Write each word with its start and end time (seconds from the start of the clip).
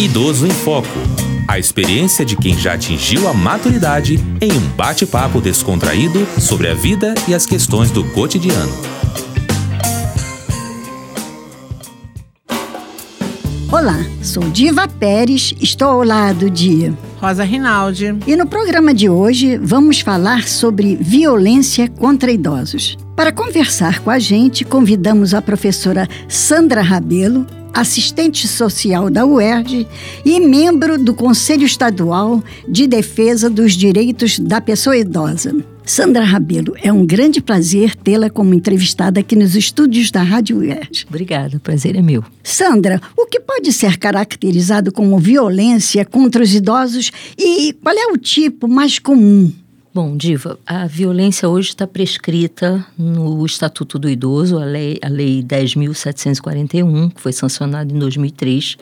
Idoso 0.00 0.46
em 0.46 0.50
Foco. 0.50 0.88
A 1.46 1.58
experiência 1.58 2.24
de 2.24 2.34
quem 2.34 2.56
já 2.56 2.72
atingiu 2.72 3.28
a 3.28 3.34
maturidade 3.34 4.18
em 4.40 4.50
um 4.50 4.68
bate-papo 4.74 5.42
descontraído 5.42 6.26
sobre 6.40 6.68
a 6.68 6.74
vida 6.74 7.14
e 7.28 7.34
as 7.34 7.44
questões 7.44 7.90
do 7.90 8.02
cotidiano. 8.12 8.72
Olá, 13.70 13.98
sou 14.22 14.42
Diva 14.44 14.88
Pérez, 14.88 15.52
estou 15.60 15.88
ao 15.88 16.02
lado 16.02 16.48
de 16.48 16.90
Rosa 17.20 17.44
Rinaldi. 17.44 18.16
E 18.26 18.34
no 18.36 18.46
programa 18.46 18.94
de 18.94 19.10
hoje 19.10 19.58
vamos 19.58 20.00
falar 20.00 20.48
sobre 20.48 20.96
violência 20.96 21.86
contra 21.88 22.32
idosos. 22.32 22.96
Para 23.14 23.30
conversar 23.30 24.00
com 24.00 24.08
a 24.08 24.18
gente, 24.18 24.64
convidamos 24.64 25.34
a 25.34 25.42
professora 25.42 26.08
Sandra 26.26 26.80
Rabelo, 26.80 27.46
assistente 27.72 28.46
social 28.48 29.10
da 29.10 29.24
UERJ 29.26 29.86
e 30.24 30.40
membro 30.40 30.98
do 30.98 31.14
Conselho 31.14 31.64
Estadual 31.64 32.42
de 32.68 32.86
Defesa 32.86 33.48
dos 33.48 33.72
Direitos 33.72 34.38
da 34.38 34.60
Pessoa 34.60 34.96
Idosa. 34.96 35.54
Sandra 35.84 36.22
Rabelo, 36.22 36.74
é 36.80 36.92
um 36.92 37.04
grande 37.04 37.40
prazer 37.40 37.96
tê-la 37.96 38.30
como 38.30 38.54
entrevistada 38.54 39.18
aqui 39.18 39.34
nos 39.34 39.56
estúdios 39.56 40.12
da 40.12 40.22
Rádio 40.22 40.58
UERJ. 40.58 41.06
Obrigada, 41.08 41.56
o 41.56 41.60
prazer 41.60 41.96
é 41.96 42.02
meu. 42.02 42.22
Sandra, 42.44 43.00
o 43.16 43.26
que 43.26 43.40
pode 43.40 43.72
ser 43.72 43.98
caracterizado 43.98 44.92
como 44.92 45.18
violência 45.18 46.04
contra 46.04 46.44
os 46.44 46.54
idosos 46.54 47.10
e 47.36 47.72
qual 47.82 47.96
é 47.96 48.06
o 48.12 48.16
tipo 48.16 48.68
mais 48.68 49.00
comum? 49.00 49.52
Bom, 49.92 50.16
Diva, 50.16 50.56
a 50.64 50.86
violência 50.86 51.48
hoje 51.48 51.70
está 51.70 51.84
prescrita 51.84 52.86
no 52.96 53.44
Estatuto 53.44 53.98
do 53.98 54.08
Idoso, 54.08 54.56
a 54.56 54.64
Lei, 54.64 55.00
a 55.02 55.08
lei 55.08 55.42
10.741, 55.42 57.12
que 57.12 57.20
foi 57.20 57.32
sancionada 57.32 57.92
em 57.92 57.98
2003, 57.98 58.76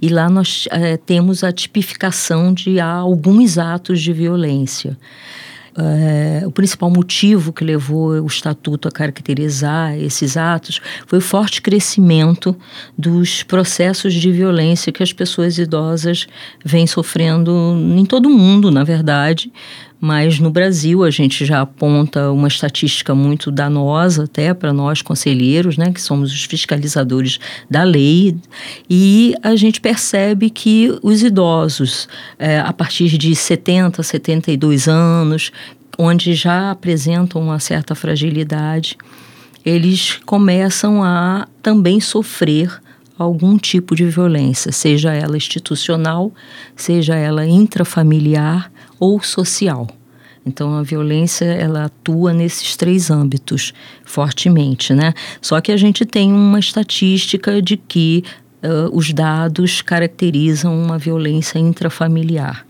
e 0.00 0.08
lá 0.08 0.30
nós 0.30 0.68
é, 0.70 0.96
temos 0.96 1.42
a 1.42 1.50
tipificação 1.50 2.54
de 2.54 2.78
alguns 2.78 3.58
atos 3.58 4.00
de 4.00 4.12
violência. 4.12 4.96
É, 5.76 6.46
o 6.46 6.50
principal 6.52 6.90
motivo 6.90 7.52
que 7.52 7.64
levou 7.64 8.10
o 8.20 8.26
Estatuto 8.26 8.86
a 8.86 8.90
caracterizar 8.90 9.96
esses 9.96 10.36
atos 10.36 10.80
foi 11.06 11.18
o 11.18 11.22
forte 11.22 11.62
crescimento 11.62 12.54
dos 12.96 13.42
processos 13.42 14.12
de 14.14 14.30
violência 14.30 14.92
que 14.92 15.02
as 15.02 15.12
pessoas 15.12 15.56
idosas 15.58 16.28
vêm 16.64 16.86
sofrendo 16.86 17.74
em 17.96 18.04
todo 18.04 18.26
o 18.26 18.30
mundo, 18.30 18.70
na 18.70 18.84
verdade, 18.84 19.50
mas 20.02 20.40
no 20.40 20.50
Brasil 20.50 21.04
a 21.04 21.10
gente 21.10 21.44
já 21.44 21.60
aponta 21.60 22.32
uma 22.32 22.48
estatística 22.48 23.14
muito 23.14 23.52
danosa 23.52 24.24
até 24.24 24.52
para 24.52 24.72
nós 24.72 25.00
conselheiros, 25.00 25.76
né, 25.76 25.92
que 25.92 26.02
somos 26.02 26.32
os 26.32 26.42
fiscalizadores 26.42 27.38
da 27.70 27.84
lei, 27.84 28.36
e 28.90 29.32
a 29.44 29.54
gente 29.54 29.80
percebe 29.80 30.50
que 30.50 30.92
os 31.04 31.22
idosos, 31.22 32.08
é, 32.36 32.58
a 32.58 32.72
partir 32.72 33.16
de 33.16 33.32
70, 33.36 34.02
72 34.02 34.88
anos, 34.88 35.52
onde 35.96 36.34
já 36.34 36.72
apresentam 36.72 37.40
uma 37.40 37.60
certa 37.60 37.94
fragilidade, 37.94 38.98
eles 39.64 40.18
começam 40.26 41.04
a 41.04 41.46
também 41.62 42.00
sofrer 42.00 42.76
algum 43.16 43.56
tipo 43.56 43.94
de 43.94 44.06
violência, 44.06 44.72
seja 44.72 45.12
ela 45.12 45.36
institucional, 45.36 46.32
seja 46.74 47.14
ela 47.14 47.46
intrafamiliar 47.46 48.71
ou 49.02 49.20
social. 49.20 49.88
Então 50.46 50.76
a 50.76 50.82
violência 50.82 51.44
ela 51.44 51.86
atua 51.86 52.32
nesses 52.32 52.76
três 52.76 53.10
âmbitos 53.10 53.72
fortemente, 54.04 54.94
né? 54.94 55.12
Só 55.40 55.60
que 55.60 55.72
a 55.72 55.76
gente 55.76 56.04
tem 56.04 56.32
uma 56.32 56.60
estatística 56.60 57.60
de 57.60 57.76
que 57.76 58.22
uh, 58.62 58.96
os 58.96 59.12
dados 59.12 59.82
caracterizam 59.82 60.80
uma 60.80 60.98
violência 60.98 61.58
intrafamiliar. 61.58 62.64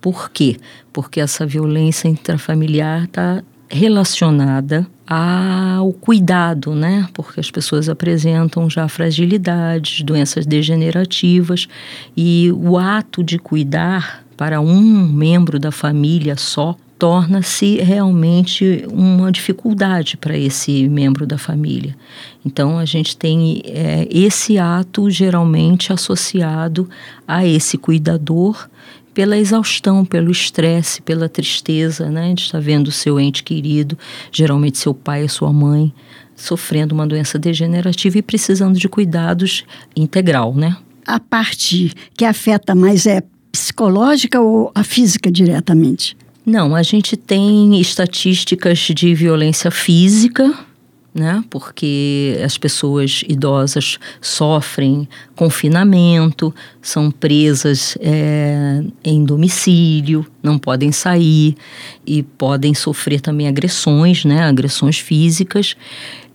Por 0.00 0.30
quê? 0.30 0.56
Porque 0.92 1.20
essa 1.20 1.46
violência 1.46 2.08
intrafamiliar 2.08 3.04
está 3.04 3.42
relacionada 3.70 4.84
ao 5.06 5.92
cuidado, 5.92 6.74
né? 6.74 7.08
Porque 7.14 7.38
as 7.38 7.52
pessoas 7.52 7.88
apresentam 7.88 8.68
já 8.68 8.88
fragilidades, 8.88 10.02
doenças 10.02 10.44
degenerativas 10.44 11.68
e 12.16 12.50
o 12.52 12.76
ato 12.76 13.22
de 13.22 13.38
cuidar 13.38 14.27
para 14.38 14.60
um 14.60 15.08
membro 15.08 15.58
da 15.58 15.72
família 15.72 16.36
só 16.36 16.76
torna-se 16.96 17.76
realmente 17.78 18.84
uma 18.88 19.32
dificuldade 19.32 20.16
para 20.16 20.38
esse 20.38 20.88
membro 20.88 21.26
da 21.26 21.36
família. 21.36 21.96
Então, 22.46 22.78
a 22.78 22.84
gente 22.84 23.16
tem 23.16 23.60
é, 23.64 24.06
esse 24.10 24.56
ato 24.56 25.10
geralmente 25.10 25.92
associado 25.92 26.88
a 27.26 27.44
esse 27.44 27.76
cuidador 27.76 28.68
pela 29.12 29.36
exaustão, 29.36 30.04
pelo 30.04 30.30
estresse, 30.30 31.02
pela 31.02 31.28
tristeza, 31.28 32.08
né, 32.08 32.32
de 32.32 32.42
estar 32.42 32.60
vendo 32.60 32.92
seu 32.92 33.18
ente 33.18 33.42
querido, 33.42 33.98
geralmente 34.30 34.78
seu 34.78 34.94
pai 34.94 35.24
e 35.24 35.28
sua 35.28 35.52
mãe, 35.52 35.92
sofrendo 36.36 36.94
uma 36.94 37.08
doença 37.08 37.40
degenerativa 37.40 38.18
e 38.18 38.22
precisando 38.22 38.78
de 38.78 38.88
cuidados 38.88 39.64
integral, 39.96 40.54
né? 40.54 40.76
A 41.04 41.18
parte 41.18 41.92
que 42.16 42.24
afeta 42.24 42.76
mais 42.76 43.04
é 43.06 43.20
psicológica 43.58 44.40
ou 44.40 44.70
a 44.74 44.84
física 44.84 45.30
diretamente? 45.30 46.16
Não, 46.46 46.74
a 46.74 46.82
gente 46.82 47.16
tem 47.16 47.78
estatísticas 47.80 48.78
de 48.78 49.14
violência 49.14 49.70
física, 49.70 50.54
né? 51.14 51.44
Porque 51.50 52.40
as 52.42 52.56
pessoas 52.56 53.22
idosas 53.28 53.98
sofrem 54.20 55.08
confinamento, 55.34 56.54
são 56.80 57.10
presas 57.10 57.98
é, 58.00 58.82
em 59.04 59.24
domicílio, 59.24 60.24
não 60.42 60.58
podem 60.58 60.92
sair 60.92 61.56
e 62.06 62.22
podem 62.22 62.72
sofrer 62.72 63.20
também 63.20 63.48
agressões, 63.48 64.24
né? 64.24 64.44
Agressões 64.44 64.98
físicas. 64.98 65.76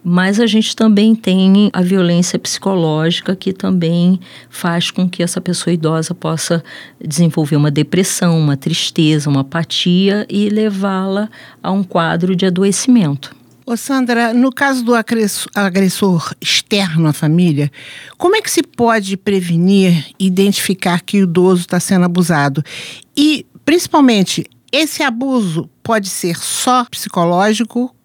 Mas 0.03 0.39
a 0.39 0.45
gente 0.45 0.75
também 0.75 1.15
tem 1.15 1.69
a 1.71 1.81
violência 1.81 2.37
psicológica 2.37 3.35
que 3.35 3.53
também 3.53 4.19
faz 4.49 4.91
com 4.91 5.09
que 5.09 5.23
essa 5.23 5.39
pessoa 5.39 5.73
idosa 5.73 6.13
possa 6.13 6.61
desenvolver 6.99 7.55
uma 7.55 7.71
depressão, 7.71 8.37
uma 8.37 8.57
tristeza, 8.57 9.29
uma 9.29 9.41
apatia 9.41 10.25
e 10.29 10.49
levá-la 10.49 11.29
a 11.61 11.71
um 11.71 11.83
quadro 11.83 12.35
de 12.35 12.45
adoecimento. 12.45 13.33
Ô 13.65 13.77
Sandra, 13.77 14.33
no 14.33 14.51
caso 14.51 14.83
do 14.83 14.93
agressor 14.93 16.33
externo 16.41 17.07
à 17.07 17.13
família, 17.13 17.71
como 18.17 18.35
é 18.35 18.41
que 18.41 18.51
se 18.51 18.61
pode 18.61 19.15
prevenir 19.15 20.07
e 20.19 20.27
identificar 20.27 20.99
que 20.99 21.19
o 21.19 21.23
idoso 21.23 21.61
está 21.61 21.79
sendo 21.79 22.03
abusado? 22.03 22.61
E, 23.15 23.45
principalmente, 23.63 24.45
esse 24.69 25.01
abuso 25.01 25.69
pode 25.81 26.09
ser 26.09 26.35
só 26.35 26.83
psicológico, 26.83 27.95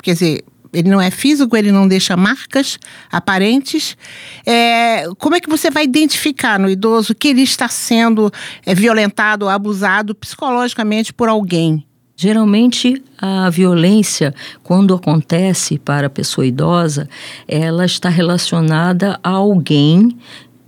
quer 0.00 0.12
dizer, 0.12 0.44
ele 0.72 0.88
não 0.88 1.00
é 1.00 1.10
físico, 1.10 1.56
ele 1.56 1.72
não 1.72 1.88
deixa 1.88 2.16
marcas 2.16 2.78
aparentes. 3.10 3.96
É, 4.44 5.04
como 5.18 5.34
é 5.36 5.40
que 5.40 5.48
você 5.48 5.70
vai 5.70 5.84
identificar 5.84 6.58
no 6.58 6.68
idoso 6.68 7.14
que 7.14 7.28
ele 7.28 7.42
está 7.42 7.68
sendo 7.68 8.30
é, 8.64 8.74
violentado, 8.74 9.48
abusado 9.48 10.14
psicologicamente 10.14 11.12
por 11.12 11.28
alguém? 11.28 11.84
Geralmente, 12.20 13.00
a 13.16 13.48
violência, 13.48 14.34
quando 14.64 14.92
acontece 14.92 15.78
para 15.78 16.08
a 16.08 16.10
pessoa 16.10 16.44
idosa, 16.44 17.08
ela 17.46 17.86
está 17.86 18.08
relacionada 18.08 19.20
a 19.22 19.30
alguém 19.30 20.18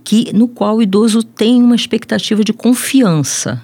que, 0.01 0.31
no 0.33 0.47
qual 0.47 0.77
o 0.77 0.81
idoso 0.81 1.21
tem 1.21 1.61
uma 1.61 1.75
expectativa 1.75 2.41
de 2.41 2.53
confiança. 2.53 3.61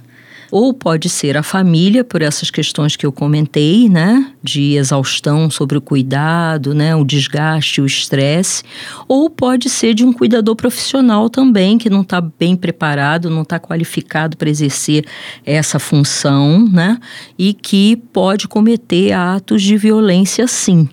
Ou 0.52 0.74
pode 0.74 1.10
ser 1.10 1.38
a 1.38 1.44
família, 1.44 2.04
por 2.04 2.22
essas 2.22 2.50
questões 2.50 2.96
que 2.96 3.06
eu 3.06 3.12
comentei, 3.12 3.90
né? 3.90 4.32
De 4.42 4.76
exaustão 4.76 5.50
sobre 5.50 5.78
o 5.78 5.82
cuidado, 5.82 6.74
né? 6.74 6.96
O 6.96 7.04
desgaste, 7.04 7.82
o 7.82 7.86
estresse. 7.86 8.64
Ou 9.08 9.30
pode 9.30 9.70
ser 9.70 9.94
de 9.94 10.06
um 10.06 10.14
cuidador 10.14 10.56
profissional 10.56 11.30
também, 11.30 11.78
que 11.78 11.90
não 11.90 12.02
está 12.02 12.22
bem 12.22 12.56
preparado, 12.56 13.30
não 13.30 13.42
está 13.42 13.60
qualificado 13.60 14.38
para 14.38 14.50
exercer 14.50 15.06
essa 15.46 15.80
função, 15.80 16.68
né? 16.68 16.98
E 17.38 17.54
que 17.54 17.96
pode 18.14 18.48
cometer 18.48 19.12
atos 19.12 19.62
de 19.62 19.78
violência 19.78 20.48
sim. 20.48 20.88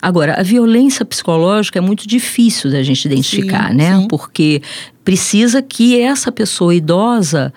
Agora, 0.00 0.34
a 0.38 0.42
violência 0.42 1.04
psicológica 1.04 1.78
é 1.78 1.82
muito 1.82 2.06
difícil 2.06 2.70
da 2.70 2.82
gente 2.82 3.04
identificar, 3.06 3.70
sim, 3.70 3.76
né? 3.76 3.98
Sim. 3.98 4.08
Porque 4.08 4.62
precisa 5.04 5.62
que 5.62 6.00
essa 6.00 6.30
pessoa 6.30 6.74
idosa 6.74 7.52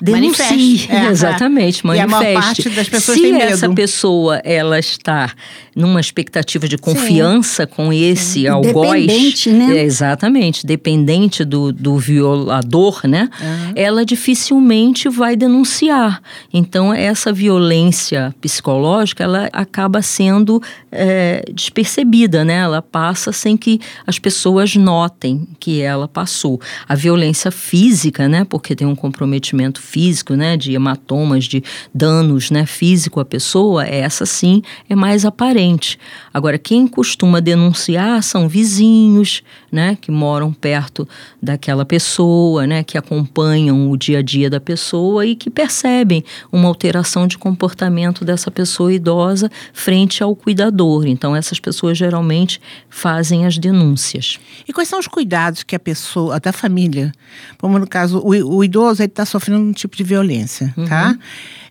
denuncie, 0.00 0.86
é, 0.88 1.06
exatamente, 1.10 1.86
manifeste. 1.86 2.12
E 2.12 2.14
a 2.14 2.20
maior 2.20 2.42
parte 2.42 2.68
das 2.70 2.88
pessoas 2.88 3.18
Se 3.18 3.32
essa 3.32 3.68
pessoa 3.70 4.36
ela 4.44 4.78
está 4.78 5.32
numa 5.74 6.00
expectativa 6.00 6.68
de 6.68 6.78
confiança 6.78 7.64
Sim. 7.64 7.70
com 7.74 7.92
esse 7.92 8.40
Sim. 8.40 8.46
algoz, 8.46 9.06
dependente, 9.06 9.50
né? 9.50 9.78
É, 9.78 9.82
exatamente, 9.82 10.66
dependente 10.66 11.44
do, 11.44 11.72
do 11.72 11.98
violador, 11.98 13.00
né? 13.04 13.28
Uhum. 13.40 13.72
Ela 13.74 14.04
dificilmente 14.04 15.08
vai 15.08 15.36
denunciar. 15.36 16.22
Então 16.52 16.92
essa 16.92 17.32
violência 17.32 18.34
psicológica 18.40 19.24
ela 19.24 19.48
acaba 19.52 20.02
sendo 20.02 20.62
é, 20.90 21.44
despercebida, 21.52 22.44
né? 22.44 22.56
Ela 22.56 22.82
passa 22.82 23.32
sem 23.32 23.56
que 23.56 23.80
as 24.06 24.18
pessoas 24.18 24.74
notem 24.76 25.46
que 25.58 25.80
ela 25.80 26.08
passou. 26.08 26.60
A 26.88 26.94
violência 26.94 27.50
física, 27.50 28.28
né? 28.28 28.44
Porque 28.44 28.74
tem 28.74 28.86
um 28.86 28.94
comprometimento 28.96 29.80
físico, 29.86 30.34
né, 30.34 30.56
de 30.56 30.72
hematomas, 30.72 31.44
de 31.44 31.62
danos, 31.94 32.50
né, 32.50 32.66
físico 32.66 33.20
à 33.20 33.24
pessoa, 33.24 33.86
essa 33.86 34.26
sim 34.26 34.62
é 34.90 34.94
mais 34.94 35.24
aparente. 35.24 35.98
Agora, 36.34 36.58
quem 36.58 36.86
costuma 36.86 37.40
denunciar 37.40 38.22
são 38.22 38.48
vizinhos, 38.48 39.42
né, 39.70 39.96
que 40.00 40.10
moram 40.10 40.52
perto 40.52 41.08
daquela 41.40 41.84
pessoa, 41.84 42.66
né, 42.66 42.82
que 42.82 42.98
acompanham 42.98 43.90
o 43.90 43.96
dia 43.96 44.18
a 44.18 44.22
dia 44.22 44.50
da 44.50 44.60
pessoa 44.60 45.24
e 45.24 45.36
que 45.36 45.48
percebem 45.48 46.24
uma 46.50 46.68
alteração 46.68 47.26
de 47.26 47.38
comportamento 47.38 48.24
dessa 48.24 48.50
pessoa 48.50 48.92
idosa 48.92 49.50
frente 49.72 50.22
ao 50.22 50.34
cuidador. 50.34 51.06
Então, 51.06 51.34
essas 51.36 51.60
pessoas 51.60 51.96
geralmente 51.96 52.60
fazem 52.90 53.46
as 53.46 53.58
denúncias. 53.58 54.38
E 54.66 54.72
quais 54.72 54.88
são 54.88 54.98
os 54.98 55.06
cuidados 55.06 55.62
que 55.62 55.76
a 55.76 55.78
pessoa, 55.78 56.40
da 56.40 56.52
família, 56.52 57.12
como 57.58 57.78
no 57.78 57.86
caso, 57.86 58.18
o, 58.18 58.56
o 58.56 58.64
idoso 58.64 59.02
está 59.02 59.24
sofrendo 59.24 59.72
tipo 59.76 59.96
de 59.96 60.04
violência, 60.04 60.72
tá? 60.74 60.80
uhum. 60.80 60.86
tá? 60.88 61.18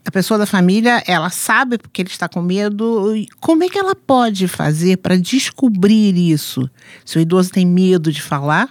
A 0.06 0.12
pessoa 0.12 0.38
da 0.38 0.46
família, 0.46 1.04
ela 1.08 1.32
sabe 1.32 1.80
porque 1.80 2.04
ele 2.04 2.10
está 2.10 2.30
com 2.30 2.40
medo. 2.40 3.14
Como 3.40 3.64
é 3.64 3.70
que 3.70 3.78
ela 3.78 3.96
pode 3.96 4.48
fazer 4.48 4.98
para 4.98 5.18
descobrir 5.18 6.16
isso? 6.16 6.70
Se 7.04 7.18
o 7.18 7.22
idoso 7.22 7.50
tem 7.50 7.66
medo 7.66 8.12
de 8.12 8.22
falar, 8.22 8.70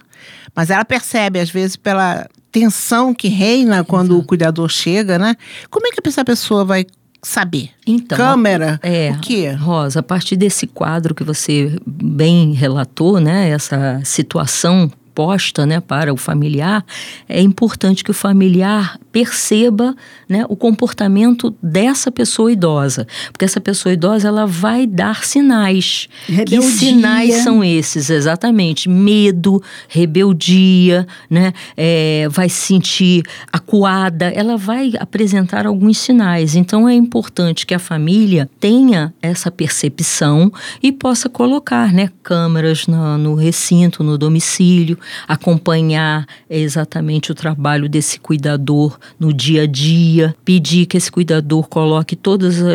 mas 0.55 0.69
ela 0.69 0.85
percebe, 0.85 1.39
às 1.39 1.49
vezes, 1.49 1.75
pela 1.75 2.25
tensão 2.53 3.13
que 3.13 3.27
reina 3.27 3.83
quando 3.83 4.11
Exato. 4.11 4.21
o 4.21 4.25
cuidador 4.25 4.69
chega, 4.69 5.19
né? 5.19 5.35
Como 5.69 5.85
é 5.85 5.91
que 5.91 6.07
essa 6.07 6.23
pessoa 6.23 6.63
vai 6.63 6.85
saber? 7.21 7.71
Então, 7.85 8.17
câmera, 8.17 8.79
é, 8.81 9.11
o 9.11 9.19
quê? 9.19 9.51
Rosa, 9.51 9.99
a 9.99 10.03
partir 10.03 10.37
desse 10.37 10.65
quadro 10.65 11.13
que 11.13 11.23
você 11.23 11.75
bem 11.85 12.53
relatou, 12.53 13.19
né, 13.19 13.49
essa 13.49 13.99
situação 14.05 14.89
posta 15.15 15.65
né, 15.65 15.79
para 15.79 16.13
o 16.13 16.17
familiar, 16.17 16.85
é 17.27 17.41
importante 17.41 18.03
que 18.03 18.11
o 18.11 18.13
familiar 18.13 18.99
perceba 19.11 19.95
né, 20.27 20.45
o 20.49 20.57
comportamento 20.57 21.55
dessa 21.63 22.11
pessoa 22.11 22.51
idosa. 22.51 23.07
Porque 23.31 23.45
essa 23.45 23.61
pessoa 23.61 23.93
idosa 23.93 24.27
ela 24.27 24.45
vai 24.45 24.85
dar 24.85 25.23
sinais. 25.23 26.09
Rebeldia. 26.27 26.59
Que 26.59 26.71
sinais 26.71 27.35
são 27.35 27.63
esses? 27.63 28.09
Exatamente. 28.09 28.89
Medo, 28.89 29.63
rebeldia, 29.87 31.07
né? 31.29 31.53
É, 31.77 32.27
vai 32.29 32.49
se 32.49 32.65
sentir 32.65 33.23
acuada, 33.51 34.25
ela 34.25 34.57
vai 34.57 34.91
apresentar 34.99 35.65
alguns 35.65 35.97
sinais. 35.97 36.55
Então 36.55 36.89
é 36.89 36.93
importante 36.93 37.65
que 37.65 37.73
a 37.73 37.79
família 37.79 38.49
tenha 38.59 39.13
essa 39.21 39.49
percepção 39.49 40.51
e 40.83 40.91
possa 40.91 41.29
colocar 41.29 41.93
né, 41.93 42.09
câmeras 42.21 42.85
no, 42.85 43.17
no 43.17 43.35
recinto, 43.35 44.03
no 44.03 44.17
domicílio, 44.17 44.99
acompanhar 45.27 46.25
exatamente 46.49 47.31
o 47.31 47.35
trabalho 47.35 47.87
desse 47.89 48.19
cuidador 48.19 48.97
no 49.19 49.33
dia 49.33 49.63
a 49.63 49.67
dia, 49.67 50.35
pedir 50.43 50.85
que 50.85 50.97
esse 50.97 51.11
cuidador 51.11 51.67
coloque 51.67 52.15
todos 52.15 52.61
uh, 52.61 52.65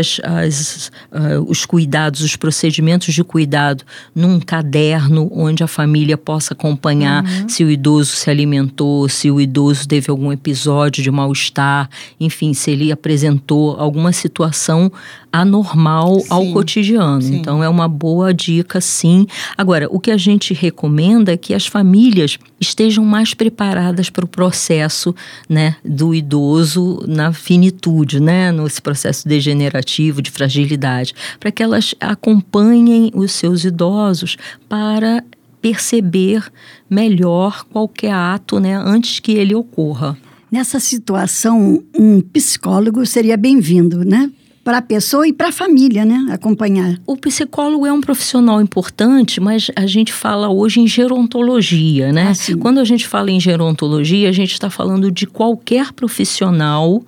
os 1.46 1.64
cuidados, 1.64 2.20
os 2.20 2.36
procedimentos 2.36 3.14
de 3.14 3.24
cuidado 3.24 3.84
num 4.14 4.40
caderno 4.40 5.30
onde 5.32 5.62
a 5.62 5.68
família 5.68 6.16
possa 6.16 6.54
acompanhar 6.54 7.24
uhum. 7.24 7.48
se 7.48 7.64
o 7.64 7.70
idoso 7.70 8.12
se 8.12 8.30
alimentou, 8.30 9.08
se 9.08 9.30
o 9.30 9.40
idoso 9.40 9.86
teve 9.86 10.10
algum 10.10 10.32
episódio 10.32 11.02
de 11.02 11.10
mal-estar, 11.10 11.88
enfim, 12.18 12.54
se 12.54 12.70
ele 12.70 12.92
apresentou 12.92 13.76
alguma 13.78 14.12
situação 14.12 14.90
anormal 15.32 16.20
sim, 16.20 16.26
ao 16.28 16.46
cotidiano. 16.52 17.22
Sim. 17.22 17.36
Então 17.36 17.62
é 17.62 17.68
uma 17.68 17.88
boa 17.88 18.32
dica, 18.34 18.80
sim. 18.80 19.26
Agora, 19.56 19.86
o 19.90 20.00
que 20.00 20.10
a 20.10 20.16
gente 20.16 20.52
recomenda 20.52 21.32
é 21.32 21.36
que 21.36 21.54
as 21.54 21.66
famílias 21.66 22.38
estejam 22.60 23.04
mais 23.04 23.32
preparadas 23.34 24.10
para 24.10 24.24
o 24.24 24.28
processo, 24.28 25.14
né, 25.48 25.76
do 25.84 26.14
idoso 26.14 27.04
na 27.06 27.32
finitude, 27.32 28.20
né, 28.20 28.52
nesse 28.52 28.82
processo 28.82 29.26
degenerativo 29.26 30.20
de 30.20 30.30
fragilidade, 30.30 31.14
para 31.38 31.50
que 31.50 31.62
elas 31.62 31.94
acompanhem 32.00 33.10
os 33.14 33.32
seus 33.32 33.64
idosos 33.64 34.36
para 34.68 35.24
perceber 35.62 36.42
melhor 36.88 37.64
qualquer 37.70 38.12
ato, 38.12 38.58
né, 38.58 38.76
antes 38.76 39.20
que 39.20 39.32
ele 39.32 39.54
ocorra. 39.54 40.16
Nessa 40.50 40.80
situação, 40.80 41.82
um 41.96 42.20
psicólogo 42.20 43.06
seria 43.06 43.36
bem-vindo, 43.36 44.04
né? 44.04 44.30
Para 44.70 44.78
a 44.78 44.82
pessoa 44.82 45.26
e 45.26 45.32
para 45.32 45.48
a 45.48 45.52
família, 45.52 46.04
né? 46.04 46.28
Acompanhar. 46.30 46.96
O 47.04 47.16
psicólogo 47.16 47.84
é 47.84 47.92
um 47.92 48.00
profissional 48.00 48.62
importante, 48.62 49.40
mas 49.40 49.68
a 49.74 49.84
gente 49.84 50.12
fala 50.12 50.48
hoje 50.48 50.78
em 50.78 50.86
gerontologia, 50.86 52.12
né? 52.12 52.30
Ah, 52.30 52.56
Quando 52.56 52.78
a 52.78 52.84
gente 52.84 53.08
fala 53.08 53.32
em 53.32 53.40
gerontologia, 53.40 54.28
a 54.28 54.32
gente 54.32 54.52
está 54.52 54.70
falando 54.70 55.10
de 55.10 55.26
qualquer 55.26 55.92
profissional 55.92 57.02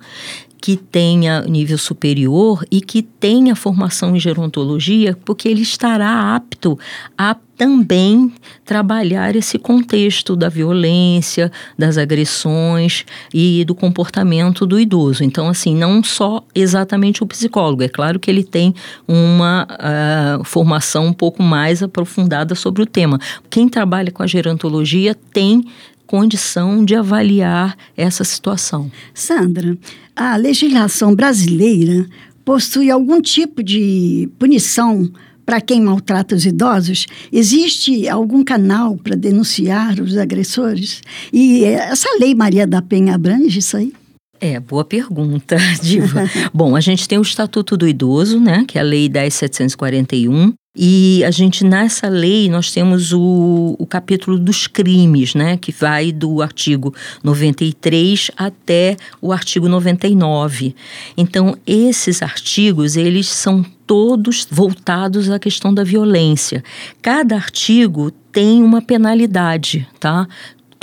que 0.63 0.77
tenha 0.77 1.41
nível 1.41 1.77
superior 1.77 2.65
e 2.71 2.79
que 2.79 3.01
tenha 3.01 3.53
formação 3.53 4.15
em 4.15 4.19
gerontologia, 4.19 5.13
porque 5.25 5.49
ele 5.49 5.61
estará 5.61 6.33
apto 6.33 6.79
a 7.17 7.35
também 7.57 8.31
trabalhar 8.63 9.35
esse 9.35 9.59
contexto 9.59 10.37
da 10.37 10.47
violência, 10.47 11.51
das 11.77 11.97
agressões 11.97 13.05
e 13.33 13.65
do 13.65 13.75
comportamento 13.75 14.65
do 14.65 14.79
idoso. 14.79 15.25
Então, 15.25 15.49
assim, 15.49 15.75
não 15.75 16.01
só 16.01 16.41
exatamente 16.55 17.21
o 17.21 17.27
psicólogo. 17.27 17.83
É 17.83 17.89
claro 17.89 18.17
que 18.17 18.31
ele 18.31 18.43
tem 18.43 18.73
uma 19.05 19.67
uh, 19.69 20.43
formação 20.45 21.07
um 21.07 21.13
pouco 21.13 21.43
mais 21.43 21.83
aprofundada 21.83 22.55
sobre 22.55 22.81
o 22.81 22.85
tema. 22.85 23.19
Quem 23.49 23.67
trabalha 23.67 24.11
com 24.11 24.23
a 24.23 24.27
gerontologia 24.27 25.13
tem 25.33 25.65
condição 26.13 26.85
de 26.85 26.93
avaliar 26.93 27.75
essa 27.97 28.23
situação. 28.23 28.91
Sandra, 29.15 29.75
a 30.15 30.35
legislação 30.35 31.15
brasileira 31.15 32.05
possui 32.45 32.91
algum 32.91 33.19
tipo 33.19 33.63
de 33.63 34.29
punição 34.37 35.11
para 35.43 35.59
quem 35.59 35.81
maltrata 35.81 36.35
os 36.35 36.45
idosos? 36.45 37.07
Existe 37.31 38.07
algum 38.07 38.43
canal 38.43 38.95
para 38.95 39.15
denunciar 39.15 39.99
os 39.99 40.15
agressores? 40.15 41.01
E 41.33 41.63
essa 41.63 42.07
lei 42.19 42.35
Maria 42.35 42.67
da 42.67 42.79
Penha 42.79 43.15
abrange 43.15 43.57
isso 43.57 43.75
aí? 43.75 43.91
É, 44.39 44.59
boa 44.59 44.85
pergunta, 44.85 45.57
Diva. 45.81 46.29
Bom, 46.53 46.75
a 46.75 46.79
gente 46.79 47.07
tem 47.07 47.17
o 47.17 47.23
Estatuto 47.23 47.75
do 47.75 47.87
Idoso, 47.87 48.39
né, 48.39 48.65
que 48.67 48.77
é 48.77 48.81
a 48.81 48.83
Lei 48.83 49.09
10.741, 49.09 50.53
e 50.75 51.23
a 51.23 51.29
gente, 51.29 51.63
nessa 51.63 52.09
lei, 52.09 52.49
nós 52.49 52.71
temos 52.71 53.13
o, 53.13 53.75
o 53.77 53.85
capítulo 53.85 54.39
dos 54.39 54.65
crimes, 54.65 55.35
né? 55.35 55.55
Que 55.55 55.71
vai 55.71 56.11
do 56.11 56.41
artigo 56.41 56.91
93 57.23 58.31
até 58.35 58.97
o 59.21 59.31
artigo 59.31 59.69
99. 59.69 60.75
Então, 61.15 61.55
esses 61.67 62.23
artigos, 62.23 62.97
eles 62.97 63.27
são 63.27 63.63
todos 63.85 64.47
voltados 64.49 65.29
à 65.29 65.37
questão 65.37 65.71
da 65.71 65.83
violência. 65.83 66.63
Cada 67.03 67.35
artigo 67.35 68.09
tem 68.31 68.63
uma 68.63 68.81
penalidade, 68.81 69.87
tá? 69.99 70.27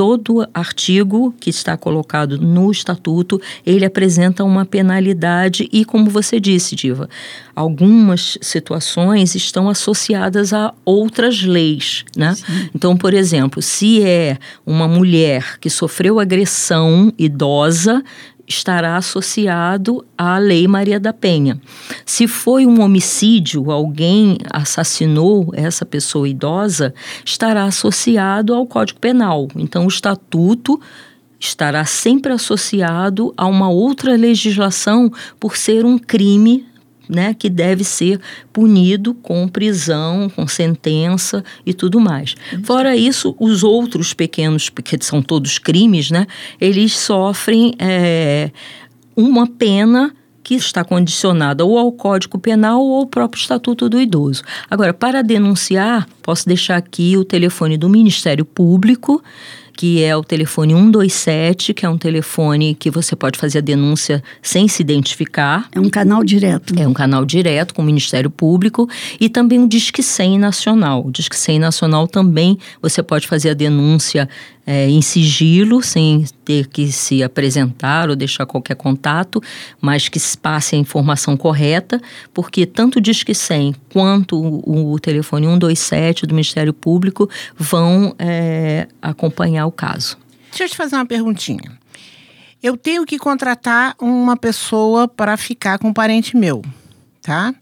Todo 0.00 0.48
artigo 0.54 1.34
que 1.38 1.50
está 1.50 1.76
colocado 1.76 2.38
no 2.38 2.70
estatuto, 2.70 3.38
ele 3.66 3.84
apresenta 3.84 4.42
uma 4.42 4.64
penalidade 4.64 5.68
e, 5.70 5.84
como 5.84 6.08
você 6.08 6.40
disse, 6.40 6.74
Diva, 6.74 7.06
algumas 7.54 8.38
situações 8.40 9.34
estão 9.34 9.68
associadas 9.68 10.54
a 10.54 10.72
outras 10.86 11.42
leis, 11.42 12.06
né? 12.16 12.34
Sim. 12.34 12.70
Então, 12.74 12.96
por 12.96 13.12
exemplo, 13.12 13.60
se 13.60 14.02
é 14.02 14.38
uma 14.64 14.88
mulher 14.88 15.58
que 15.58 15.68
sofreu 15.68 16.18
agressão 16.18 17.12
idosa, 17.18 18.02
estará 18.50 18.96
associado 18.96 20.04
à 20.18 20.36
Lei 20.36 20.66
Maria 20.66 20.98
da 20.98 21.12
Penha. 21.12 21.60
Se 22.04 22.26
foi 22.26 22.66
um 22.66 22.82
homicídio, 22.82 23.70
alguém 23.70 24.38
assassinou 24.52 25.50
essa 25.54 25.86
pessoa 25.86 26.28
idosa, 26.28 26.92
estará 27.24 27.64
associado 27.64 28.52
ao 28.52 28.66
Código 28.66 28.98
Penal. 28.98 29.46
Então, 29.54 29.84
o 29.84 29.88
estatuto 29.88 30.80
estará 31.38 31.84
sempre 31.84 32.32
associado 32.32 33.32
a 33.36 33.46
uma 33.46 33.70
outra 33.70 34.16
legislação 34.16 35.10
por 35.38 35.56
ser 35.56 35.86
um 35.86 35.96
crime 35.96 36.66
né, 37.10 37.34
que 37.34 37.50
deve 37.50 37.84
ser 37.84 38.20
punido 38.52 39.14
com 39.14 39.48
prisão, 39.48 40.30
com 40.30 40.46
sentença 40.46 41.44
e 41.66 41.74
tudo 41.74 42.00
mais. 42.00 42.34
Fora 42.62 42.96
isso, 42.96 43.34
os 43.38 43.62
outros 43.64 44.14
pequenos, 44.14 44.70
porque 44.70 44.96
são 45.00 45.20
todos 45.20 45.58
crimes, 45.58 46.10
né, 46.10 46.26
eles 46.60 46.96
sofrem 46.96 47.74
é, 47.78 48.50
uma 49.16 49.46
pena 49.46 50.14
que 50.42 50.54
está 50.54 50.82
condicionada 50.82 51.64
ou 51.64 51.78
ao 51.78 51.92
Código 51.92 52.38
Penal 52.38 52.82
ou 52.82 53.00
ao 53.00 53.06
próprio 53.06 53.40
Estatuto 53.40 53.88
do 53.88 54.00
Idoso. 54.00 54.42
Agora, 54.68 54.92
para 54.92 55.22
denunciar, 55.22 56.08
posso 56.22 56.46
deixar 56.48 56.76
aqui 56.76 57.16
o 57.16 57.24
telefone 57.24 57.76
do 57.76 57.88
Ministério 57.88 58.44
Público, 58.44 59.22
que 59.80 60.04
é 60.04 60.14
o 60.14 60.22
telefone 60.22 60.74
127, 60.74 61.72
que 61.72 61.86
é 61.86 61.88
um 61.88 61.96
telefone 61.96 62.74
que 62.74 62.90
você 62.90 63.16
pode 63.16 63.38
fazer 63.38 63.56
a 63.56 63.60
denúncia 63.62 64.22
sem 64.42 64.68
se 64.68 64.82
identificar. 64.82 65.70
É 65.74 65.80
um 65.80 65.88
canal 65.88 66.22
direto. 66.22 66.74
É 66.78 66.86
um 66.86 66.92
canal 66.92 67.24
direto 67.24 67.72
com 67.72 67.80
o 67.80 67.84
Ministério 67.86 68.28
Público 68.28 68.86
e 69.18 69.30
também 69.30 69.58
o 69.58 69.66
Disque 69.66 70.02
100 70.02 70.38
Nacional. 70.38 71.06
O 71.06 71.10
Disque 71.10 71.34
100 71.34 71.60
Nacional 71.60 72.06
também 72.06 72.58
você 72.82 73.02
pode 73.02 73.26
fazer 73.26 73.48
a 73.48 73.54
denúncia 73.54 74.28
é, 74.66 74.88
em 74.88 75.00
sigilo, 75.00 75.82
sem 75.82 76.24
ter 76.44 76.66
que 76.66 76.92
se 76.92 77.22
apresentar 77.22 78.08
ou 78.10 78.16
deixar 78.16 78.46
qualquer 78.46 78.76
contato, 78.76 79.42
mas 79.80 80.08
que 80.08 80.20
se 80.20 80.36
passe 80.36 80.76
a 80.76 80.78
informação 80.78 81.36
correta, 81.36 82.00
porque 82.32 82.66
tanto 82.66 82.98
o 82.98 83.00
Disque 83.00 83.34
100 83.34 83.74
quanto 83.92 84.36
o, 84.36 84.92
o 84.92 84.98
telefone 84.98 85.46
127 85.46 86.26
do 86.26 86.34
Ministério 86.34 86.72
Público 86.72 87.28
vão 87.56 88.14
é, 88.18 88.86
acompanhar 89.00 89.66
o 89.66 89.72
caso. 89.72 90.16
Deixa 90.50 90.64
eu 90.64 90.68
te 90.68 90.76
fazer 90.76 90.96
uma 90.96 91.06
perguntinha. 91.06 91.78
Eu 92.62 92.76
tenho 92.76 93.06
que 93.06 93.18
contratar 93.18 93.94
uma 93.98 94.36
pessoa 94.36 95.08
para 95.08 95.36
ficar 95.36 95.78
com 95.78 95.88
um 95.88 95.94
parente 95.94 96.36
meu, 96.36 96.62
tá? 97.22 97.54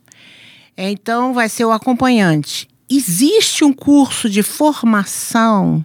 Então 0.77 1.33
vai 1.33 1.49
ser 1.49 1.65
o 1.65 1.71
acompanhante. 1.71 2.69
Existe 2.91 3.65
um 3.65 3.73
curso 3.73 4.29
de 4.29 4.43
formação 4.43 5.85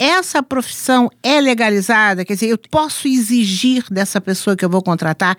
essa 0.00 0.42
profissão 0.42 1.10
é 1.22 1.38
legalizada? 1.42 2.24
Quer 2.24 2.32
dizer, 2.32 2.46
eu 2.46 2.58
posso 2.70 3.06
exigir 3.06 3.84
dessa 3.90 4.18
pessoa 4.18 4.56
que 4.56 4.64
eu 4.64 4.70
vou 4.70 4.82
contratar 4.82 5.36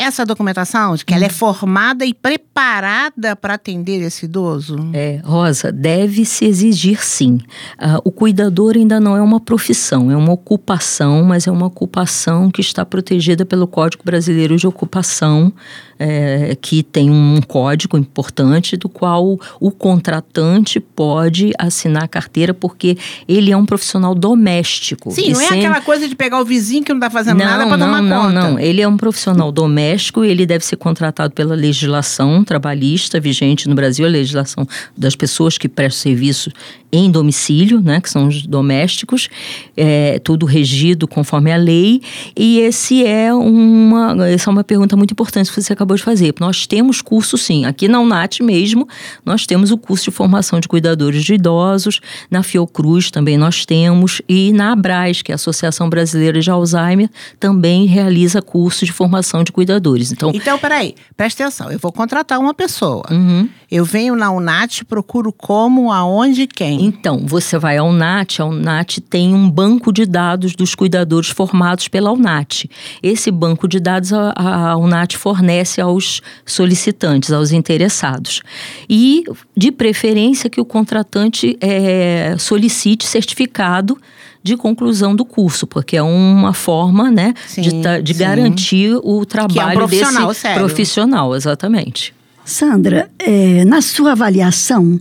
essa 0.00 0.24
documentação 0.24 0.94
de 0.94 1.04
que 1.04 1.12
ela 1.12 1.24
é 1.24 1.28
formada 1.28 2.06
e 2.06 2.14
preparada 2.14 3.34
para 3.34 3.54
atender 3.54 4.00
esse 4.00 4.26
idoso? 4.26 4.76
É, 4.92 5.20
Rosa, 5.24 5.72
deve 5.72 6.24
se 6.24 6.44
exigir 6.44 7.04
sim. 7.04 7.38
Uh, 7.82 7.98
o 8.04 8.12
cuidador 8.12 8.76
ainda 8.76 9.00
não 9.00 9.16
é 9.16 9.20
uma 9.20 9.40
profissão, 9.40 10.08
é 10.08 10.16
uma 10.16 10.32
ocupação, 10.32 11.24
mas 11.24 11.48
é 11.48 11.50
uma 11.50 11.66
ocupação 11.66 12.48
que 12.48 12.60
está 12.60 12.86
protegida 12.86 13.44
pelo 13.44 13.66
Código 13.66 14.04
Brasileiro 14.04 14.56
de 14.56 14.68
Ocupação 14.68 15.52
é, 15.98 16.56
que 16.60 16.82
tem 16.82 17.10
um 17.10 17.40
código 17.46 17.96
importante 17.96 18.76
do 18.76 18.88
qual 18.88 19.38
o 19.60 19.70
contratante 19.70 20.78
pode 20.80 21.52
assinar 21.58 22.04
a 22.04 22.08
carteira 22.08 22.54
porque 22.54 22.96
ele 23.26 23.50
é 23.50 23.56
um 23.56 23.66
profissional 23.66 24.14
doméstico. 24.14 25.10
Sim, 25.10 25.32
não 25.32 25.40
é 25.40 25.46
aquela 25.48 25.80
coisa 25.80 26.08
de 26.08 26.14
pegar 26.14 26.40
o 26.40 26.44
vizinho 26.44 26.84
que 26.84 26.92
não 26.92 26.98
está 26.98 27.10
fazendo 27.10 27.38
não, 27.38 27.44
nada 27.44 27.66
para 27.66 27.78
tomar 27.78 28.02
não, 28.02 28.22
conta. 28.22 28.32
Não, 28.32 28.50
não, 28.52 28.58
ele 28.58 28.80
é 28.80 28.88
um 28.88 28.96
profissional 28.96 29.50
doméstico 29.50 30.24
e 30.24 30.30
ele 30.30 30.46
deve 30.46 30.64
ser 30.64 30.76
contratado 30.76 31.32
pela 31.34 31.54
legislação 31.54 32.44
trabalhista 32.44 33.20
vigente 33.20 33.68
no 33.68 33.74
Brasil, 33.74 34.06
a 34.06 34.08
legislação 34.08 34.66
das 34.96 35.14
pessoas 35.16 35.58
que 35.58 35.68
prestam 35.68 36.02
serviço 36.02 36.50
em 36.90 37.10
domicílio, 37.10 37.80
né, 37.80 38.00
que 38.00 38.08
são 38.08 38.28
os 38.28 38.46
domésticos, 38.46 39.28
é, 39.76 40.18
tudo 40.20 40.46
regido 40.46 41.06
conforme 41.06 41.52
a 41.52 41.56
lei. 41.56 42.00
E 42.36 42.60
esse 42.60 43.04
é 43.04 43.32
uma, 43.32 44.28
essa 44.28 44.48
é 44.48 44.52
uma 44.52 44.64
pergunta 44.64 44.96
muito 44.96 45.12
importante 45.12 45.52
que 45.52 45.60
você 45.60 45.72
acabou 45.72 45.96
de 45.96 46.02
fazer. 46.02 46.34
Nós 46.40 46.66
temos 46.66 47.02
curso, 47.02 47.36
sim. 47.36 47.64
Aqui 47.64 47.88
na 47.88 48.00
UNAT 48.00 48.42
mesmo, 48.42 48.88
nós 49.24 49.46
temos 49.46 49.70
o 49.70 49.78
curso 49.78 50.04
de 50.04 50.10
formação 50.10 50.60
de 50.60 50.68
cuidadores 50.68 51.22
de 51.24 51.34
idosos. 51.34 52.00
Na 52.30 52.42
Fiocruz 52.42 53.10
também 53.10 53.36
nós 53.36 53.66
temos. 53.66 54.22
E 54.28 54.52
na 54.52 54.72
Abras, 54.72 55.22
que 55.22 55.32
é 55.32 55.34
a 55.34 55.36
Associação 55.36 55.88
Brasileira 55.88 56.40
de 56.40 56.50
Alzheimer, 56.50 57.10
também 57.38 57.86
realiza 57.86 58.40
curso 58.40 58.84
de 58.84 58.92
formação 58.92 59.44
de 59.44 59.52
cuidadores. 59.52 60.12
Então, 60.12 60.30
então 60.34 60.58
peraí, 60.58 60.94
presta 61.16 61.44
atenção. 61.44 61.70
Eu 61.70 61.78
vou 61.78 61.92
contratar 61.92 62.38
uma 62.38 62.54
pessoa. 62.54 63.04
Uhum. 63.10 63.48
Eu 63.70 63.84
venho 63.84 64.16
na 64.16 64.30
UNAT, 64.30 64.84
procuro 64.84 65.32
como, 65.32 65.92
aonde, 65.92 66.46
quem. 66.46 66.77
Então, 66.78 67.24
você 67.26 67.58
vai 67.58 67.76
ao 67.76 67.92
NAT, 67.92 68.40
a 68.40 68.44
UNAT 68.44 69.00
tem 69.00 69.34
um 69.34 69.50
banco 69.50 69.92
de 69.92 70.06
dados 70.06 70.54
dos 70.54 70.74
cuidadores 70.74 71.28
formados 71.28 71.88
pela 71.88 72.12
UNAT. 72.12 72.68
Esse 73.02 73.30
banco 73.30 73.66
de 73.66 73.80
dados 73.80 74.12
a, 74.12 74.32
a 74.36 74.76
UNAT 74.76 75.16
fornece 75.16 75.80
aos 75.80 76.20
solicitantes, 76.46 77.32
aos 77.32 77.52
interessados. 77.52 78.42
E, 78.88 79.24
de 79.56 79.72
preferência, 79.72 80.48
que 80.48 80.60
o 80.60 80.64
contratante 80.64 81.56
é, 81.60 82.36
solicite 82.38 83.06
certificado 83.06 83.98
de 84.42 84.56
conclusão 84.56 85.14
do 85.14 85.24
curso, 85.24 85.66
porque 85.66 85.96
é 85.96 86.02
uma 86.02 86.54
forma 86.54 87.10
né, 87.10 87.34
sim, 87.46 87.60
de, 87.60 88.02
de 88.02 88.14
garantir 88.14 88.94
o 89.02 89.26
trabalho 89.26 89.70
é 89.70 89.72
um 89.72 89.78
profissional, 89.78 90.28
desse 90.28 90.40
sério. 90.40 90.58
profissional, 90.58 91.36
exatamente. 91.36 92.14
Sandra, 92.44 93.10
é, 93.18 93.62
na 93.66 93.82
sua 93.82 94.12
avaliação, 94.12 94.98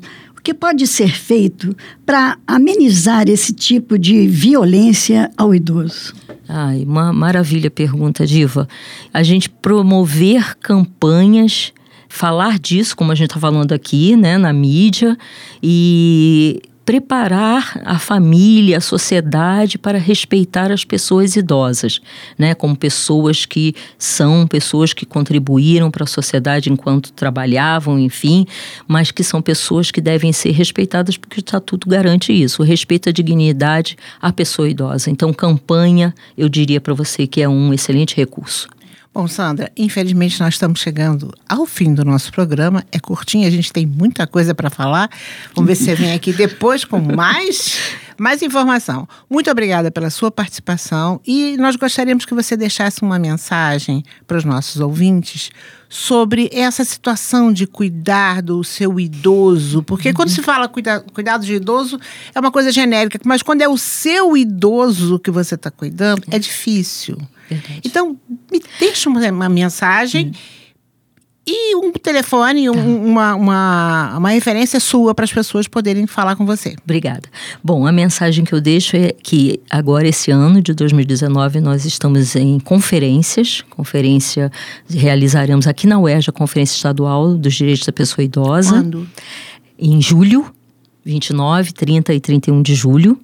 que 0.48 0.54
pode 0.54 0.88
ser 0.88 1.14
feito 1.14 1.76
para 2.06 2.38
amenizar 2.48 3.28
esse 3.28 3.52
tipo 3.52 4.00
de 4.00 4.26
violência 4.28 5.30
ao 5.36 5.54
idoso? 5.54 6.14
Ai, 6.48 6.86
uma 6.86 7.12
maravilha 7.12 7.70
pergunta, 7.70 8.26
Diva. 8.26 8.66
A 9.14 9.24
gente 9.24 9.50
promover 9.50 10.56
campanhas, 10.56 11.74
falar 12.08 12.58
disso, 12.60 12.96
como 12.96 13.12
a 13.12 13.16
gente 13.16 13.28
está 13.28 13.42
falando 13.42 13.74
aqui, 13.74 14.16
né, 14.16 14.38
na 14.38 14.54
mídia, 14.54 15.18
e 15.62 16.62
preparar 16.88 17.82
a 17.84 18.00
família, 18.00 18.78
a 18.78 18.82
sociedade 18.82 19.78
para 19.78 19.98
respeitar 19.98 20.72
as 20.72 20.86
pessoas 20.86 21.36
idosas, 21.36 22.00
né, 22.38 22.56
como 22.56 22.78
pessoas 22.78 23.46
que 23.46 23.76
são 23.98 24.48
pessoas 24.48 24.94
que 24.94 25.06
contribuíram 25.06 25.92
para 25.92 26.06
a 26.06 26.08
sociedade 26.08 26.72
enquanto 26.72 27.12
trabalhavam, 27.12 28.00
enfim, 28.00 28.48
mas 28.88 29.12
que 29.12 29.22
são 29.22 29.42
pessoas 29.42 29.92
que 29.92 30.00
devem 30.00 30.32
ser 30.32 30.52
respeitadas 30.52 31.18
porque 31.18 31.42
o 31.42 31.44
estatuto 31.44 31.90
garante 31.90 32.32
isso, 32.32 32.62
o 32.62 32.66
respeito 32.66 33.10
à 33.10 33.12
dignidade 33.12 33.98
à 34.22 34.32
pessoa 34.32 34.70
idosa. 34.70 35.10
Então, 35.10 35.34
campanha, 35.34 36.16
eu 36.38 36.48
diria 36.48 36.80
para 36.80 36.94
você 36.94 37.28
que 37.28 37.42
é 37.42 37.50
um 37.50 37.74
excelente 37.74 38.16
recurso. 38.16 38.70
Bom, 39.14 39.28
Sandra, 39.28 39.72
infelizmente 39.76 40.40
nós 40.40 40.54
estamos 40.54 40.80
chegando 40.80 41.34
ao 41.50 41.66
fim 41.66 41.94
do 41.94 42.06
nosso 42.06 42.32
programa. 42.32 42.86
É 42.92 43.00
curtinho, 43.00 43.48
a 43.48 43.50
gente 43.50 43.74
tem 43.74 43.86
muita 43.86 44.28
coisa 44.28 44.54
para 44.54 44.70
falar. 44.70 45.10
Vamos 45.56 45.68
ver 45.68 45.76
se 45.76 45.86
você 45.86 45.96
vem 45.96 46.14
aqui 46.14 46.32
depois 46.32 46.86
com 46.86 47.00
mais, 47.00 47.80
mais 48.18 48.44
informação. 48.44 49.08
Muito 49.28 49.50
obrigada 49.50 49.90
pela 49.90 50.10
sua 50.12 50.30
participação 50.30 51.20
e 51.26 51.58
nós 51.58 51.76
gostaríamos 51.76 52.26
que 52.26 52.36
você 52.36 52.56
deixasse 52.56 53.02
uma 53.02 53.18
mensagem 53.18 54.04
para 54.28 54.38
os 54.38 54.44
nossos 54.44 54.80
ouvintes 54.80 55.50
sobre 55.90 56.50
essa 56.54 56.84
situação 56.84 57.52
de 57.52 57.66
cuidar 57.66 58.42
do 58.42 58.64
seu 58.64 59.00
idoso. 59.00 59.82
Porque 59.82 60.14
quando 60.14 60.30
se 60.30 60.44
fala 60.44 60.68
cuida, 60.68 61.00
cuidado 61.14 61.46
de 61.46 61.56
idoso, 61.56 62.00
é 62.36 62.40
uma 62.40 62.52
coisa 62.52 62.72
genérica, 62.72 63.20
mas 63.26 63.42
quando 63.42 63.62
é 63.62 63.68
o 63.68 63.78
seu 63.78 64.38
idoso 64.38 65.18
que 65.18 65.32
você 65.32 65.56
está 65.56 65.72
cuidando, 65.72 66.24
é 66.30 66.38
difícil. 66.38 67.18
Verdade. 67.50 67.82
Então, 67.86 68.18
me 68.52 68.62
deixa 68.80 69.10
uma, 69.10 69.30
uma 69.30 69.50
mensagem. 69.50 70.28
Hum. 70.28 70.58
E 71.50 71.78
um 71.78 71.94
telefone, 71.94 72.66
tá. 72.66 72.72
uma, 72.74 73.36
uma, 73.36 74.18
uma 74.18 74.30
referência 74.32 74.82
sua 74.82 75.16
para 75.16 75.24
as 75.24 75.32
pessoas 75.32 75.66
poderem 75.66 76.06
falar 76.06 76.36
com 76.36 76.46
você. 76.46 76.76
Obrigada. 76.84 77.24
Bom, 77.64 77.88
a 77.88 77.92
mensagem 77.94 78.44
que 78.44 78.52
eu 78.52 78.60
deixo 78.60 78.98
é 78.98 79.14
que 79.14 79.58
agora, 79.70 80.06
esse 80.06 80.30
ano 80.30 80.62
de 80.62 80.74
2019, 80.74 81.62
nós 81.62 81.86
estamos 81.86 82.36
em 82.36 82.60
conferências. 82.60 83.64
Conferência, 83.70 84.52
realizaremos 84.90 85.68
aqui 85.68 85.88
na 85.88 85.98
UERJ 85.98 86.32
a 86.32 86.34
Conferência 86.34 86.76
Estadual 86.76 87.36
dos 87.36 87.56
Direitos 87.56 87.86
da 87.86 87.94
Pessoa 87.94 88.26
Idosa. 88.26 88.72
Quando? 88.72 89.08
Em 89.80 90.02
julho, 90.02 90.54
29, 91.06 91.72
30 91.72 92.14
e 92.14 92.20
31 92.20 92.62
de 92.62 92.76
julho. 92.76 93.18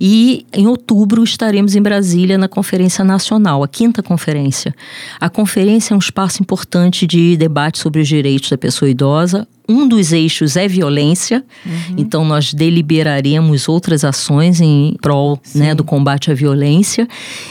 E 0.00 0.46
em 0.52 0.66
outubro 0.66 1.22
estaremos 1.24 1.74
em 1.74 1.82
Brasília 1.82 2.38
na 2.38 2.48
Conferência 2.48 3.04
Nacional, 3.04 3.62
a 3.62 3.68
quinta 3.68 4.02
conferência. 4.02 4.74
A 5.20 5.28
conferência 5.28 5.94
é 5.94 5.96
um 5.96 6.00
espaço 6.00 6.42
importante 6.42 7.06
de 7.06 7.36
debate 7.36 7.78
sobre 7.78 8.00
os 8.00 8.08
direitos 8.08 8.50
da 8.50 8.58
pessoa 8.58 8.90
idosa, 8.90 9.46
um 9.68 9.88
dos 9.88 10.12
eixos 10.12 10.56
é 10.56 10.68
violência, 10.68 11.44
uhum. 11.64 11.94
então 11.96 12.24
nós 12.24 12.54
deliberaremos 12.54 13.68
outras 13.68 14.04
ações 14.04 14.60
em 14.60 14.96
prol 15.02 15.40
né, 15.54 15.74
do 15.74 15.82
combate 15.82 16.30
à 16.30 16.34
violência. 16.34 17.08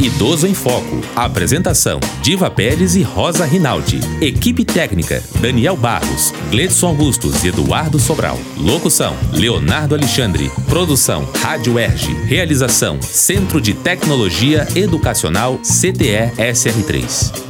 Idoso 0.00 0.46
em 0.46 0.54
Foco. 0.54 1.00
Apresentação: 1.16 1.98
Diva 2.22 2.50
Pérez 2.50 2.94
e 2.94 3.02
Rosa 3.02 3.44
Rinaldi. 3.44 4.00
Equipe 4.20 4.64
técnica: 4.64 5.22
Daniel 5.40 5.76
Barros, 5.76 6.32
Gledson 6.50 6.88
Augustos 6.88 7.42
e 7.42 7.48
Eduardo 7.48 7.98
Sobral. 7.98 8.38
Locução: 8.56 9.16
Leonardo 9.32 9.94
Alexandre. 9.94 10.50
Produção: 10.68 11.28
Rádio 11.40 11.78
Erge. 11.78 12.12
Realização: 12.24 13.00
Centro 13.02 13.60
de 13.60 13.74
Tecnologia 13.74 14.68
Educacional 14.76 15.58
CTE 15.58 16.32
SR3. 16.38 17.47